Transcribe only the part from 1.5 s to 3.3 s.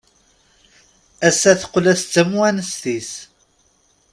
teqqel-as d tamwanest-is.